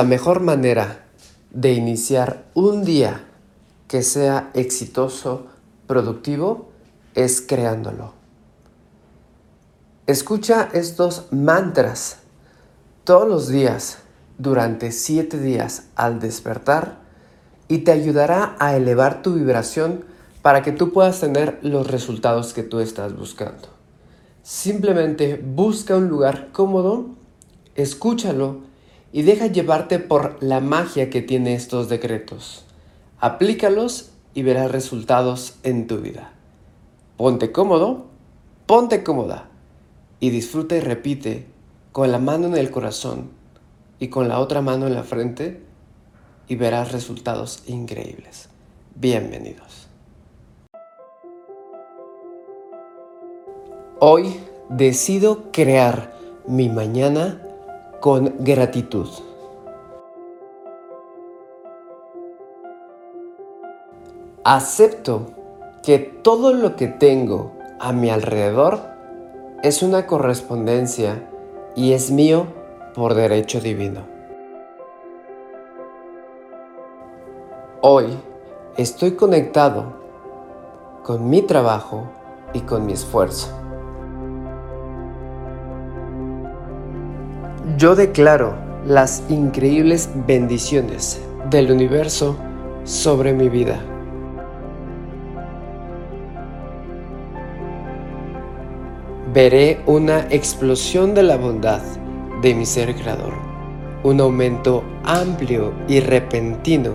La 0.00 0.06
mejor 0.06 0.40
manera 0.40 1.04
de 1.50 1.74
iniciar 1.74 2.46
un 2.54 2.86
día 2.86 3.22
que 3.86 4.02
sea 4.02 4.50
exitoso, 4.54 5.48
productivo, 5.86 6.70
es 7.14 7.42
creándolo. 7.42 8.14
Escucha 10.06 10.70
estos 10.72 11.26
mantras 11.32 12.16
todos 13.04 13.28
los 13.28 13.48
días 13.48 13.98
durante 14.38 14.90
siete 14.90 15.38
días 15.38 15.88
al 15.96 16.18
despertar 16.18 16.96
y 17.68 17.80
te 17.80 17.92
ayudará 17.92 18.56
a 18.58 18.76
elevar 18.76 19.20
tu 19.20 19.34
vibración 19.34 20.06
para 20.40 20.62
que 20.62 20.72
tú 20.72 20.94
puedas 20.94 21.20
tener 21.20 21.58
los 21.60 21.86
resultados 21.86 22.54
que 22.54 22.62
tú 22.62 22.80
estás 22.80 23.14
buscando. 23.14 23.68
Simplemente 24.42 25.36
busca 25.36 25.94
un 25.94 26.08
lugar 26.08 26.52
cómodo, 26.52 27.10
escúchalo 27.74 28.69
y 29.12 29.22
deja 29.22 29.46
llevarte 29.46 29.98
por 29.98 30.42
la 30.42 30.60
magia 30.60 31.10
que 31.10 31.22
tiene 31.22 31.54
estos 31.54 31.88
decretos. 31.88 32.64
Aplícalos 33.18 34.10
y 34.34 34.42
verás 34.42 34.70
resultados 34.70 35.56
en 35.62 35.86
tu 35.86 35.98
vida. 35.98 36.32
Ponte 37.16 37.52
cómodo, 37.52 38.06
ponte 38.66 39.02
cómoda 39.02 39.48
y 40.20 40.30
disfruta 40.30 40.76
y 40.76 40.80
repite 40.80 41.46
con 41.92 42.12
la 42.12 42.18
mano 42.18 42.46
en 42.46 42.56
el 42.56 42.70
corazón 42.70 43.30
y 43.98 44.08
con 44.08 44.28
la 44.28 44.38
otra 44.38 44.62
mano 44.62 44.86
en 44.86 44.94
la 44.94 45.02
frente 45.02 45.60
y 46.48 46.56
verás 46.56 46.92
resultados 46.92 47.64
increíbles. 47.66 48.48
Bienvenidos. 48.94 49.88
Hoy 53.98 54.36
decido 54.70 55.50
crear 55.52 56.16
mi 56.46 56.68
mañana 56.70 57.49
con 58.00 58.34
gratitud. 58.38 59.08
Acepto 64.42 65.26
que 65.82 65.98
todo 65.98 66.54
lo 66.54 66.76
que 66.76 66.88
tengo 66.88 67.52
a 67.78 67.92
mi 67.92 68.08
alrededor 68.10 68.80
es 69.62 69.82
una 69.82 70.06
correspondencia 70.06 71.28
y 71.76 71.92
es 71.92 72.10
mío 72.10 72.46
por 72.94 73.14
derecho 73.14 73.60
divino. 73.60 74.00
Hoy 77.82 78.06
estoy 78.76 79.12
conectado 79.12 80.00
con 81.02 81.28
mi 81.28 81.42
trabajo 81.42 82.04
y 82.54 82.60
con 82.60 82.86
mi 82.86 82.94
esfuerzo. 82.94 83.48
Yo 87.76 87.94
declaro 87.94 88.54
las 88.86 89.22
increíbles 89.28 90.08
bendiciones 90.26 91.20
del 91.50 91.70
universo 91.70 92.36
sobre 92.84 93.32
mi 93.32 93.48
vida. 93.48 93.78
Veré 99.32 99.80
una 99.86 100.20
explosión 100.30 101.14
de 101.14 101.22
la 101.22 101.36
bondad 101.36 101.82
de 102.40 102.54
mi 102.54 102.64
ser 102.64 102.94
creador, 102.94 103.34
un 104.02 104.20
aumento 104.20 104.82
amplio 105.04 105.72
y 105.86 106.00
repentino. 106.00 106.92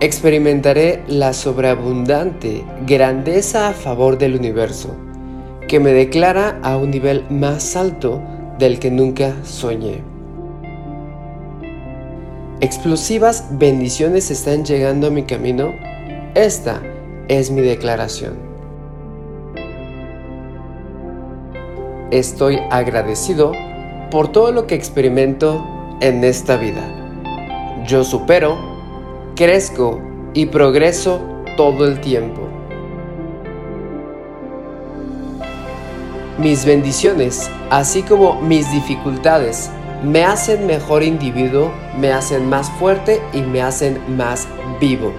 Experimentaré 0.00 1.04
la 1.06 1.32
sobreabundante 1.32 2.64
grandeza 2.84 3.68
a 3.68 3.72
favor 3.72 4.18
del 4.18 4.34
universo 4.34 5.05
que 5.68 5.80
me 5.80 5.92
declara 5.92 6.58
a 6.62 6.76
un 6.76 6.90
nivel 6.90 7.24
más 7.30 7.76
alto 7.76 8.22
del 8.58 8.78
que 8.78 8.90
nunca 8.90 9.34
soñé. 9.44 10.02
Explosivas 12.60 13.46
bendiciones 13.50 14.30
están 14.30 14.64
llegando 14.64 15.08
a 15.08 15.10
mi 15.10 15.24
camino. 15.24 15.74
Esta 16.34 16.80
es 17.28 17.50
mi 17.50 17.60
declaración. 17.60 18.34
Estoy 22.10 22.58
agradecido 22.70 23.52
por 24.10 24.28
todo 24.28 24.52
lo 24.52 24.66
que 24.66 24.74
experimento 24.74 25.66
en 26.00 26.24
esta 26.24 26.56
vida. 26.56 27.84
Yo 27.86 28.04
supero, 28.04 28.56
crezco 29.34 30.00
y 30.32 30.46
progreso 30.46 31.20
todo 31.56 31.86
el 31.86 32.00
tiempo. 32.00 32.55
Mis 36.38 36.66
bendiciones, 36.66 37.50
así 37.70 38.02
como 38.02 38.42
mis 38.42 38.70
dificultades, 38.70 39.70
me 40.02 40.22
hacen 40.22 40.66
mejor 40.66 41.02
individuo, 41.02 41.72
me 41.98 42.12
hacen 42.12 42.46
más 42.46 42.70
fuerte 42.72 43.22
y 43.32 43.40
me 43.40 43.62
hacen 43.62 43.98
más 44.18 44.46
vivo. 44.78 45.14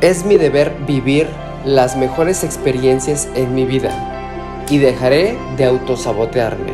Es 0.00 0.24
mi 0.24 0.38
deber 0.38 0.74
vivir 0.86 1.28
las 1.66 1.98
mejores 1.98 2.42
experiencias 2.44 3.28
en 3.34 3.54
mi 3.54 3.66
vida 3.66 4.64
y 4.70 4.78
dejaré 4.78 5.36
de 5.58 5.66
autosabotearme. 5.66 6.72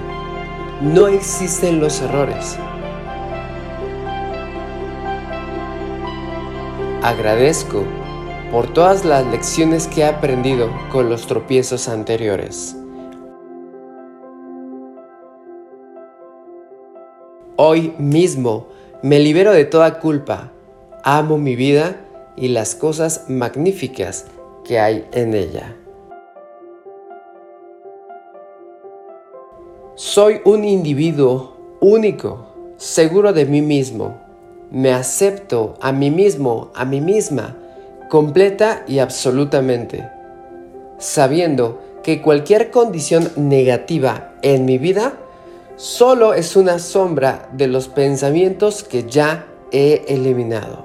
No 0.83 1.09
existen 1.09 1.81
los 1.81 2.01
errores. 2.01 2.57
Agradezco 7.03 7.85
por 8.53 8.71
todas 8.75 9.07
las 9.07 9.27
lecciones 9.29 9.89
que 9.89 10.03
he 10.03 10.05
aprendido 10.05 10.71
con 10.93 11.09
los 11.09 11.27
tropiezos 11.27 11.89
anteriores. 11.89 12.77
Hoy 17.57 17.95
mismo 17.99 18.67
me 19.03 19.21
libero 19.21 19.53
de 19.53 19.65
toda 19.65 20.01
culpa, 20.01 20.53
amo 21.03 21.39
mi 21.39 21.57
vida 21.57 21.97
y 22.37 22.49
las 22.49 22.75
cosas 22.75 23.25
magníficas 23.31 24.27
que 24.65 24.79
hay 24.79 25.09
en 25.13 25.33
ella. 25.33 25.75
Soy 29.95 30.43
un 30.45 30.65
individuo 30.65 31.57
único, 31.81 32.49
seguro 32.77 33.33
de 33.33 33.47
mí 33.47 33.63
mismo. 33.63 34.21
Me 34.71 34.93
acepto 34.93 35.75
a 35.81 35.91
mí 35.91 36.11
mismo, 36.11 36.71
a 36.75 36.85
mí 36.85 37.01
misma 37.01 37.57
completa 38.13 38.85
y 38.87 38.99
absolutamente, 38.99 40.07
sabiendo 40.99 41.81
que 42.03 42.21
cualquier 42.21 42.71
condición 42.71 43.33
negativa 43.37 44.35
en 44.43 44.67
mi 44.67 44.77
vida 44.77 45.15
solo 45.77 46.35
es 46.35 46.55
una 46.55 46.79
sombra 46.79 47.49
de 47.55 47.69
los 47.69 47.89
pensamientos 47.89 48.83
que 48.83 49.05
ya 49.09 49.47
he 49.71 50.05
eliminado. 50.09 50.85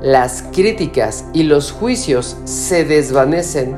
Las 0.00 0.44
críticas 0.50 1.26
y 1.34 1.42
los 1.42 1.70
juicios 1.70 2.38
se 2.44 2.86
desvanecen 2.86 3.76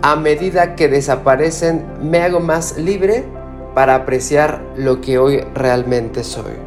a 0.00 0.14
medida 0.14 0.76
que 0.76 0.86
desaparecen, 0.86 1.84
me 2.08 2.22
hago 2.22 2.38
más 2.38 2.78
libre 2.78 3.24
para 3.74 3.96
apreciar 3.96 4.62
lo 4.76 5.00
que 5.00 5.18
hoy 5.18 5.40
realmente 5.54 6.22
soy. 6.22 6.65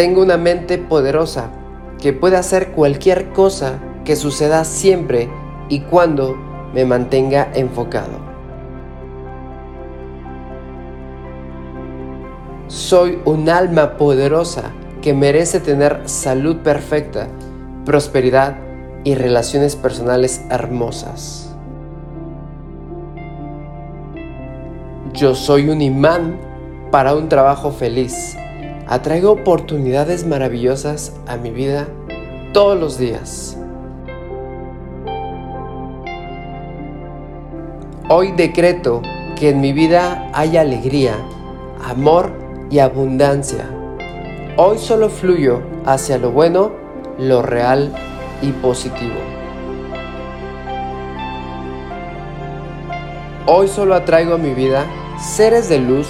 Tengo 0.00 0.22
una 0.22 0.38
mente 0.38 0.78
poderosa 0.78 1.50
que 2.00 2.14
puede 2.14 2.38
hacer 2.38 2.72
cualquier 2.72 3.34
cosa 3.34 3.80
que 4.02 4.16
suceda 4.16 4.64
siempre 4.64 5.28
y 5.68 5.80
cuando 5.80 6.38
me 6.72 6.86
mantenga 6.86 7.50
enfocado. 7.52 8.12
Soy 12.68 13.18
un 13.26 13.50
alma 13.50 13.98
poderosa 13.98 14.70
que 15.02 15.12
merece 15.12 15.60
tener 15.60 16.08
salud 16.08 16.56
perfecta, 16.60 17.28
prosperidad 17.84 18.56
y 19.04 19.16
relaciones 19.16 19.76
personales 19.76 20.42
hermosas. 20.48 21.54
Yo 25.12 25.34
soy 25.34 25.68
un 25.68 25.82
imán 25.82 26.40
para 26.90 27.14
un 27.14 27.28
trabajo 27.28 27.70
feliz 27.70 28.38
atraigo 28.90 29.30
oportunidades 29.30 30.26
maravillosas 30.26 31.14
a 31.28 31.36
mi 31.36 31.50
vida 31.50 31.86
todos 32.52 32.78
los 32.78 32.98
días. 32.98 33.56
Hoy 38.08 38.32
decreto 38.32 39.00
que 39.38 39.50
en 39.50 39.60
mi 39.60 39.72
vida 39.72 40.28
hay 40.34 40.56
alegría, 40.56 41.14
amor 41.84 42.32
y 42.68 42.80
abundancia. 42.80 43.64
Hoy 44.56 44.78
solo 44.78 45.08
fluyo 45.08 45.62
hacia 45.86 46.18
lo 46.18 46.32
bueno, 46.32 46.72
lo 47.16 47.42
real 47.42 47.94
y 48.42 48.50
positivo. 48.50 49.14
Hoy 53.46 53.68
solo 53.68 53.94
atraigo 53.94 54.34
a 54.34 54.38
mi 54.38 54.52
vida 54.52 54.84
seres 55.16 55.68
de 55.68 55.78
luz 55.78 56.08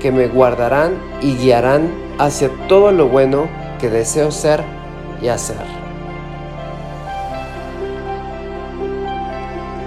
que 0.00 0.12
me 0.12 0.28
guardarán 0.28 0.94
y 1.20 1.36
guiarán 1.36 1.90
hacia 2.18 2.50
todo 2.68 2.92
lo 2.92 3.08
bueno 3.08 3.48
que 3.80 3.88
deseo 3.88 4.30
ser 4.30 4.62
y 5.20 5.28
hacer. 5.28 5.56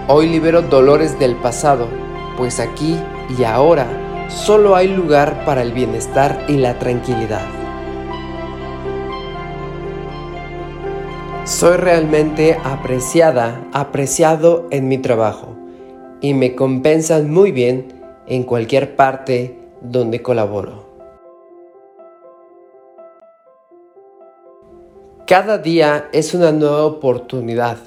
Hoy 0.07 0.27
libero 0.27 0.63
dolores 0.63 1.19
del 1.19 1.35
pasado, 1.35 1.87
pues 2.35 2.59
aquí 2.59 2.97
y 3.37 3.43
ahora 3.43 3.85
solo 4.27 4.75
hay 4.75 4.87
lugar 4.87 5.45
para 5.45 5.61
el 5.61 5.71
bienestar 5.71 6.45
y 6.47 6.53
la 6.53 6.79
tranquilidad. 6.79 7.45
Soy 11.45 11.77
realmente 11.77 12.57
apreciada, 12.63 13.63
apreciado 13.73 14.67
en 14.71 14.87
mi 14.87 14.97
trabajo 14.97 15.55
y 16.21 16.33
me 16.33 16.55
compensan 16.55 17.31
muy 17.31 17.51
bien 17.51 17.87
en 18.27 18.43
cualquier 18.43 18.95
parte 18.95 19.58
donde 19.81 20.21
colaboro. 20.21 20.87
Cada 25.25 25.59
día 25.59 26.09
es 26.11 26.33
una 26.33 26.51
nueva 26.51 26.85
oportunidad. 26.85 27.77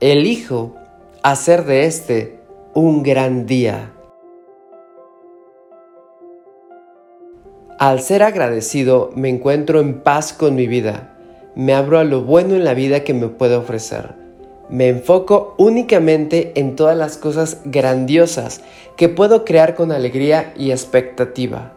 Elijo 0.00 0.74
hacer 1.22 1.64
de 1.64 1.84
este 1.84 2.40
un 2.74 3.02
gran 3.02 3.44
día. 3.44 3.92
Al 7.78 8.00
ser 8.00 8.22
agradecido 8.22 9.10
me 9.14 9.28
encuentro 9.28 9.80
en 9.80 10.00
paz 10.00 10.32
con 10.32 10.54
mi 10.54 10.66
vida. 10.66 11.14
Me 11.54 11.74
abro 11.74 11.98
a 11.98 12.04
lo 12.04 12.22
bueno 12.22 12.54
en 12.54 12.64
la 12.64 12.74
vida 12.74 13.04
que 13.04 13.14
me 13.14 13.28
puede 13.28 13.56
ofrecer. 13.56 14.27
Me 14.68 14.88
enfoco 14.88 15.54
únicamente 15.56 16.52
en 16.60 16.76
todas 16.76 16.96
las 16.96 17.16
cosas 17.16 17.62
grandiosas 17.64 18.60
que 18.96 19.08
puedo 19.08 19.44
crear 19.44 19.74
con 19.74 19.92
alegría 19.92 20.52
y 20.56 20.72
expectativa. 20.72 21.72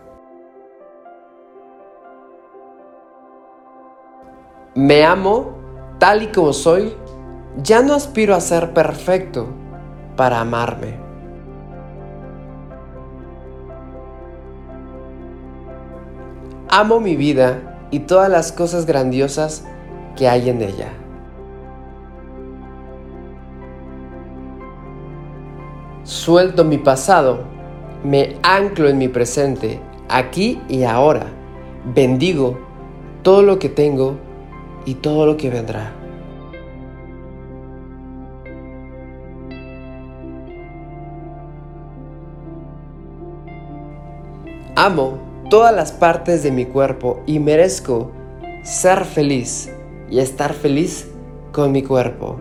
Me 4.76 5.06
amo 5.06 5.58
tal 6.00 6.24
y 6.24 6.28
como 6.28 6.52
soy. 6.52 6.94
Ya 7.64 7.82
no 7.82 7.94
aspiro 7.94 8.36
a 8.36 8.42
ser 8.42 8.74
perfecto 8.74 9.48
para 10.16 10.40
amarme. 10.40 10.96
Amo 16.70 17.02
mi 17.02 17.18
vida 17.18 17.88
y 17.92 18.00
todas 18.00 18.30
las 18.30 18.54
cosas 18.54 18.86
grandiosas 18.86 19.66
que 20.16 20.30
hay 20.30 20.50
en 20.50 20.62
ella. 20.62 21.01
Suelto 26.04 26.66
mi 26.66 26.80
pasado, 26.80 27.44
me 28.04 28.38
anclo 28.42 28.90
en 28.90 28.98
mi 28.98 29.08
presente, 29.08 29.80
aquí 30.10 30.60
y 30.68 30.84
ahora. 30.84 31.28
Bendigo 31.94 32.58
todo 33.22 33.44
lo 33.44 33.60
que 33.60 33.70
tengo 33.70 34.18
y 34.86 34.96
todo 34.96 35.28
lo 35.28 35.38
que 35.38 35.52
vendrá. 35.52 35.94
Amo 44.76 45.20
todas 45.52 45.76
las 45.76 45.92
partes 45.92 46.42
de 46.42 46.52
mi 46.52 46.66
cuerpo 46.66 47.22
y 47.28 47.38
merezco 47.38 48.12
ser 48.64 49.06
feliz 49.06 49.72
y 50.10 50.20
estar 50.20 50.54
feliz 50.54 51.12
con 51.52 51.72
mi 51.72 51.84
cuerpo. 51.84 52.38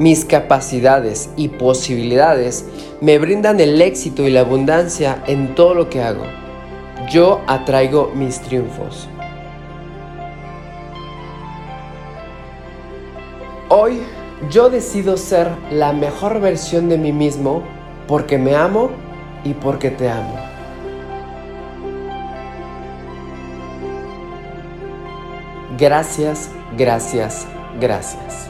Mis 0.00 0.24
capacidades 0.24 1.28
y 1.36 1.48
posibilidades 1.48 2.64
me 3.02 3.18
brindan 3.18 3.60
el 3.60 3.82
éxito 3.82 4.26
y 4.26 4.30
la 4.30 4.40
abundancia 4.40 5.22
en 5.26 5.54
todo 5.54 5.74
lo 5.74 5.90
que 5.90 6.02
hago. 6.02 6.24
Yo 7.12 7.42
atraigo 7.46 8.10
mis 8.14 8.40
triunfos. 8.40 9.10
Hoy 13.68 14.00
yo 14.50 14.70
decido 14.70 15.18
ser 15.18 15.50
la 15.70 15.92
mejor 15.92 16.40
versión 16.40 16.88
de 16.88 16.96
mí 16.96 17.12
mismo 17.12 17.62
porque 18.08 18.38
me 18.38 18.56
amo 18.56 18.88
y 19.44 19.52
porque 19.52 19.90
te 19.90 20.08
amo. 20.08 20.34
Gracias, 25.76 26.48
gracias, 26.78 27.46
gracias. 27.78 28.49